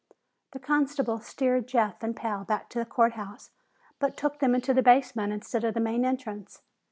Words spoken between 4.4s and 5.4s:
into the basement,